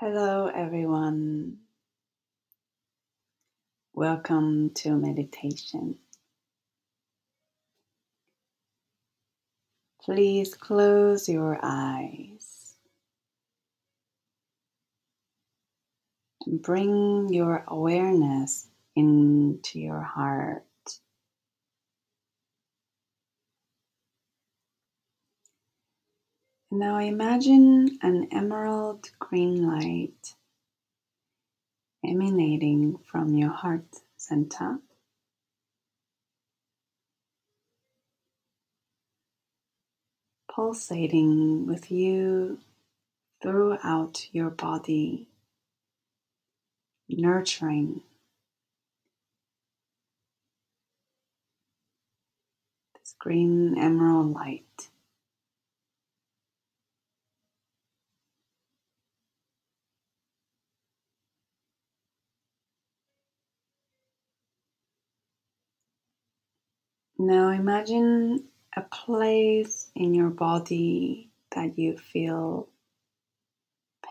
Hello, 0.00 0.46
everyone. 0.54 1.58
Welcome 3.94 4.70
to 4.76 4.92
meditation. 4.96 5.96
Please 10.02 10.54
close 10.54 11.28
your 11.28 11.58
eyes 11.62 12.74
and 16.46 16.62
bring 16.62 17.28
your 17.32 17.64
awareness 17.68 18.68
into 18.96 19.80
your 19.80 20.02
heart. 20.02 20.64
Now 26.70 26.98
imagine 26.98 27.98
an 28.02 28.28
emerald 28.30 29.08
green 29.18 29.66
light 29.66 30.34
emanating 32.04 32.98
from 32.98 33.34
your 33.34 33.48
heart 33.48 33.86
center. 34.18 34.78
Pulsating 40.54 41.66
with 41.66 41.90
you 41.90 42.58
throughout 43.40 44.28
your 44.32 44.50
body, 44.50 45.28
nurturing 47.08 48.02
this 53.00 53.14
green 53.18 53.78
emerald 53.78 54.34
light. 54.34 54.88
Now 67.20 67.48
imagine 67.50 68.44
a 68.76 68.82
place 68.82 69.88
in 69.96 70.14
your 70.14 70.30
body 70.30 71.30
that 71.50 71.76
you 71.76 71.98
feel 71.98 72.68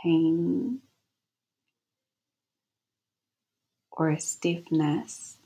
pain 0.04 0.80
or 3.92 4.10
a 4.10 4.20
stiffness. 4.20 5.38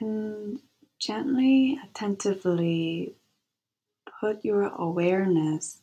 And 0.00 0.60
gently, 1.00 1.80
attentively 1.82 3.16
put 4.20 4.44
your 4.44 4.62
awareness 4.62 5.78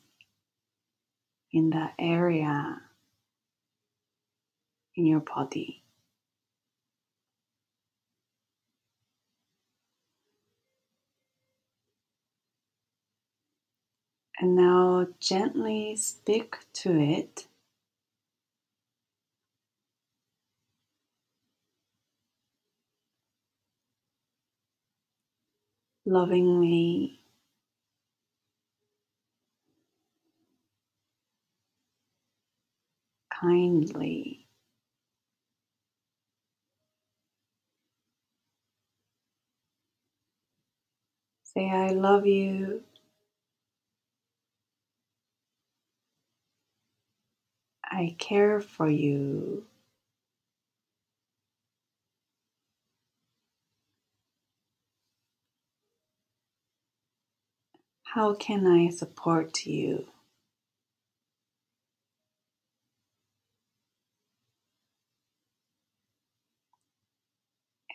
in 1.51 1.71
that 1.71 1.95
area 1.99 2.81
in 4.95 5.05
your 5.05 5.19
body. 5.19 5.84
And 14.39 14.55
now 14.55 15.07
gently 15.19 15.97
speak 15.97 16.55
to 16.75 16.97
it. 16.97 17.47
Lovingly, 26.05 27.19
kindly. 33.29 34.47
Say, 41.43 41.69
I 41.69 41.91
love 41.91 42.25
you. 42.25 42.83
I 47.95 48.15
care 48.19 48.59
for 48.59 48.89
you. 48.89 49.65
How 58.03 58.33
can 58.35 58.67
I 58.67 58.89
support 58.89 59.65
you? 59.65 60.07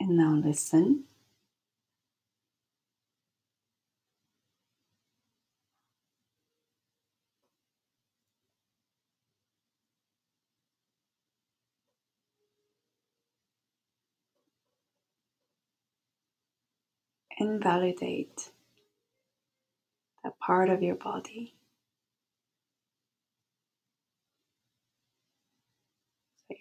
And 0.01 0.17
now 0.17 0.35
listen. 0.35 1.05
Invalidate 17.41 18.51
that 20.25 20.39
part 20.41 20.71
of 20.71 20.83
your 20.83 20.97
body. 20.97 21.55
Say, 26.49 26.61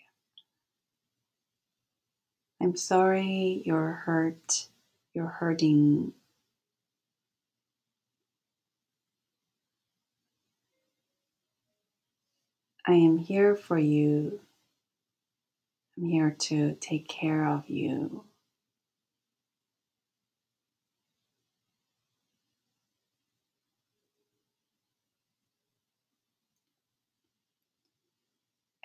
I'm 2.61 2.75
sorry 2.77 3.63
you're 3.65 3.93
hurt, 4.05 4.67
you're 5.13 5.27
hurting. 5.27 6.13
I 12.87 12.93
am 12.93 13.19
here 13.19 13.55
for 13.55 13.77
you. 13.79 14.41
I'm 15.97 16.05
here 16.05 16.35
to 16.39 16.75
take 16.81 17.07
care 17.07 17.47
of 17.47 17.69
you. 17.69 18.25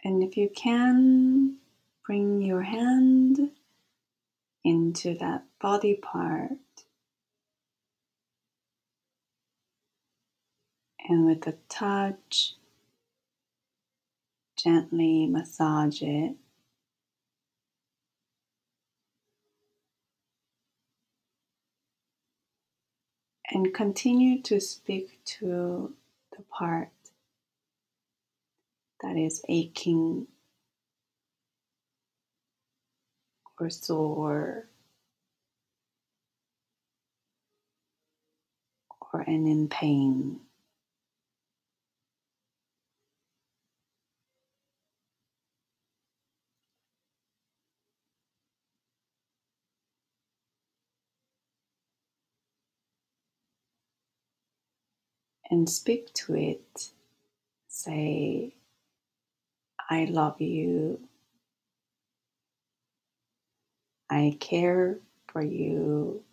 And 0.05 0.23
if 0.23 0.37
you 0.37 0.51
can, 0.55 1.57
bring 2.07 2.43
your 2.43 2.63
hand 2.63 3.51
into 4.63 5.17
that 5.19 5.45
body 5.61 5.95
part 5.95 6.51
and 11.09 11.27
with 11.27 11.47
a 11.47 11.55
touch, 11.69 12.55
gently 14.57 15.27
massage 15.27 16.03
it. 16.03 16.37
And 23.51 23.73
continue 23.73 24.43
to 24.43 24.61
speak 24.61 25.21
to 25.39 25.95
the 26.37 26.43
part 26.45 26.89
that 29.05 29.19
is 29.19 29.43
aching 29.51 30.27
or 33.61 33.71
sore 33.71 34.67
or 39.13 39.21
and 39.23 39.47
in 39.49 39.69
pain. 39.69 40.41
And 55.51 55.69
speak 55.69 56.13
to 56.15 56.35
it. 56.35 56.91
Say, 57.69 58.55
I 59.89 60.05
love 60.07 60.41
you. 60.41 61.09
I 64.11 64.37
care 64.41 65.01
for 65.29 65.43
you. 65.43 66.25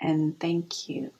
And 0.00 0.38
thank 0.38 0.88
you. 0.88 1.12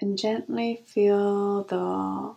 And 0.00 0.18
gently 0.18 0.82
feel 0.86 1.64
the 1.64 2.34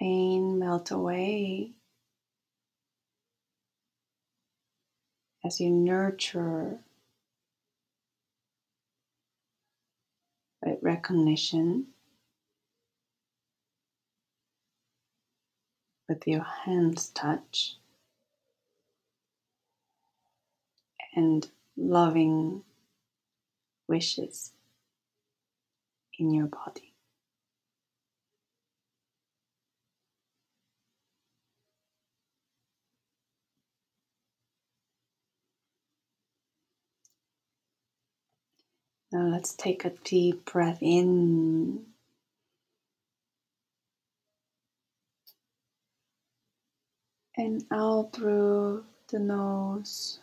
pain 0.00 0.58
melt 0.58 0.90
away 0.90 1.72
as 5.44 5.60
you 5.60 5.70
nurture 5.70 6.80
recognition 10.82 11.86
with 16.08 16.26
your 16.26 16.42
hands 16.64 17.08
touch 17.08 17.76
and 21.14 21.48
loving 21.76 22.62
wishes 23.88 24.52
in 26.18 26.32
your 26.32 26.46
body. 26.46 26.89
Now 39.12 39.26
let's 39.28 39.54
take 39.54 39.84
a 39.84 39.90
deep 40.04 40.44
breath 40.44 40.78
in. 40.82 41.86
And 47.36 47.64
out 47.72 48.12
through 48.12 48.84
the 49.08 49.18
nose. 49.18 50.20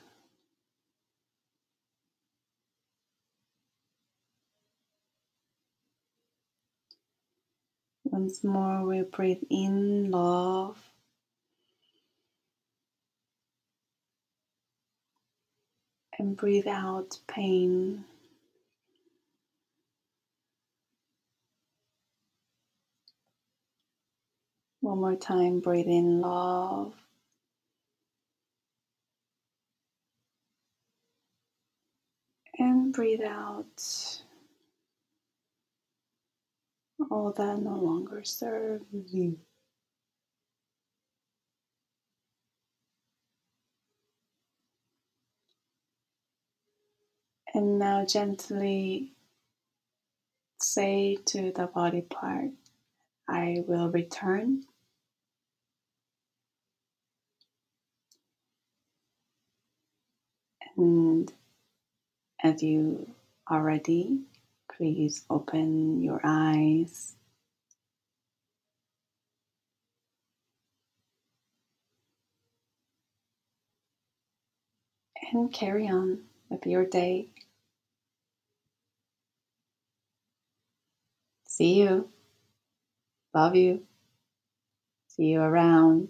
Once 8.06 8.44
more, 8.44 8.86
we 8.86 9.02
breathe 9.04 9.44
in 9.50 10.12
love. 10.12 10.78
And 16.20 16.38
breathe 16.38 16.68
out 16.68 17.20
pain. 17.28 18.06
One 24.88 25.02
more 25.02 25.18
time, 25.18 25.60
breathe 25.60 25.88
in 25.88 26.22
love. 26.22 26.94
And 32.58 32.94
breathe 32.94 33.20
out 33.22 33.84
all 37.12 37.34
that 37.34 37.60
no 37.60 37.76
longer 37.76 38.24
serves 38.24 38.86
you. 39.12 39.38
And 47.54 47.78
now 47.78 48.06
gently 48.06 49.12
say 50.62 51.18
to 51.26 51.52
the 51.52 51.68
body 51.68 52.04
part, 52.04 52.52
I 53.28 53.66
will 53.68 53.90
return. 53.90 54.64
And 60.78 61.34
as 62.44 62.62
you 62.64 63.10
are 63.48 63.64
ready, 63.64 64.20
please 64.72 65.26
open 65.30 66.02
your 66.04 66.22
eyes. 66.24 67.16
And 75.34 75.52
carry 75.52 75.88
on 75.90 76.20
with 76.50 76.66
your 76.66 76.86
day. 76.86 77.28
See 81.48 81.82
you. 81.82 82.08
Love 83.34 83.56
you. 83.56 83.84
See 85.08 85.26
you 85.26 85.42
around. 85.42 86.10